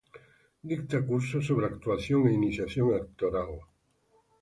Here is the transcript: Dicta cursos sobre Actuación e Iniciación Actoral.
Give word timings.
Dicta 0.69 1.01
cursos 1.09 1.43
sobre 1.49 1.65
Actuación 1.71 2.19
e 2.25 2.35
Iniciación 2.39 2.87
Actoral. 3.01 3.51